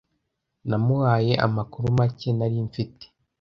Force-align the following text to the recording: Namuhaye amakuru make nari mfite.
Namuhaye 0.69 1.33
amakuru 1.45 1.85
make 1.97 2.29
nari 2.37 2.57
mfite. 2.67 3.03